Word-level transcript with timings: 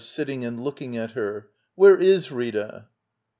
[Sitting 0.03 0.43
and 0.43 0.59
looking 0.59 0.97
at 0.97 1.11
her.] 1.11 1.51
Where 1.75 1.95
is 1.95 2.31
Rita? 2.31 2.87